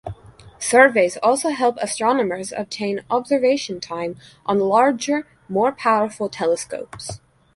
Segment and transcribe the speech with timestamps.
[0.57, 4.15] Surveys also help astronomers obtain observation time
[4.47, 7.19] on larger, more powerful telescopes.